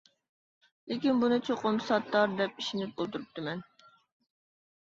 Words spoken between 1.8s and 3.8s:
ساتتار دەپ ئىشىنىپ ئولتۇرۇپتىمەن.